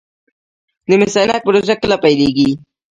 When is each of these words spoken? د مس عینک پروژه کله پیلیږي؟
د 0.87 0.89
مس 0.99 1.13
عینک 1.21 1.41
پروژه 1.45 1.75
کله 1.81 1.95
پیلیږي؟ 2.03 2.49